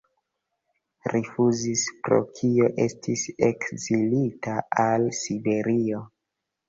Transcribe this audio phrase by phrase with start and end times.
[1.13, 4.57] Rifuzis, pro kio estis ekzilita
[4.89, 6.03] al Siberio.